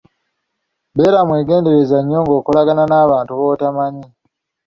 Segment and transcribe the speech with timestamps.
[0.95, 4.05] Beera mwegendereza nnyo ng'okolagana n'abantu b'otomanyi.